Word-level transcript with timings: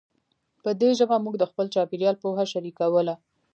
په 0.63 0.69
دې 0.81 0.89
ژبه 0.99 1.15
موږ 1.25 1.35
د 1.39 1.43
خپل 1.51 1.65
چاپېریال 1.75 2.15
پوهه 2.23 2.45
شریکوله. 2.53 3.15